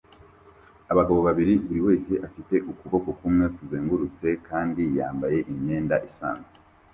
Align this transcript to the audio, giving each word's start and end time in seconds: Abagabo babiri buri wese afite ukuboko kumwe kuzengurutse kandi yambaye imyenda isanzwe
Abagabo 0.91 1.19
babiri 1.27 1.53
buri 1.65 1.81
wese 1.87 2.11
afite 2.27 2.55
ukuboko 2.71 3.09
kumwe 3.19 3.45
kuzengurutse 3.55 4.27
kandi 4.47 4.83
yambaye 4.97 5.37
imyenda 5.51 5.95
isanzwe 6.09 6.53